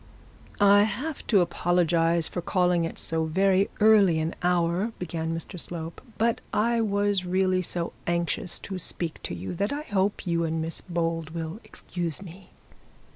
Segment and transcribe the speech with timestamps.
[0.59, 6.01] 'I have to apologise for calling at so very early an hour,' began Mr Slope,
[6.17, 10.59] 'but I was really so anxious to speak to you that I hope you and
[10.59, 12.49] Miss Bold will excuse me.'